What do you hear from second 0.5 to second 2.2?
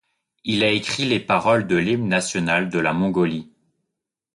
a écrit les paroles de l'hymne